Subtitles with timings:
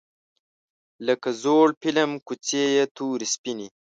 [1.07, 3.67] لکه زوړ فیلم کوڅې یې تورې سپینې